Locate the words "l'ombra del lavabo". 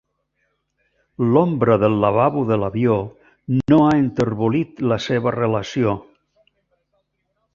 1.33-2.45